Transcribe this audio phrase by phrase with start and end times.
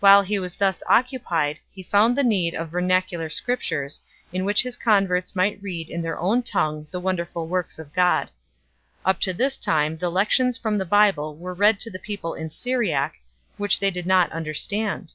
[0.00, 4.00] While he was thus occupied he found the need of vernacular Scriptures,
[4.32, 8.30] in which his converts might read in their own tongue the wonderful works of God.
[9.04, 12.48] Up to his time the lections from the Bible were read to the people in
[12.48, 13.16] Syriac,
[13.58, 15.12] which they did not understand.